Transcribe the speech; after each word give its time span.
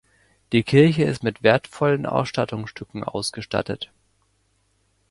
Die 0.51 0.63
Kirche 0.63 1.03
ist 1.03 1.21
mit 1.21 1.43
wertvollen 1.43 2.07
Ausstattungsstücken 2.07 3.03
ausgestattet. 3.03 3.91